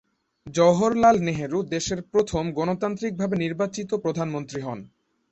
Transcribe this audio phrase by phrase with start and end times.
[0.47, 4.79] জওহরলাল নেহেরু দেশের প্রথম গণতান্ত্রিকভাবে নির্বাচিত প্রধানমন্ত্রী হন।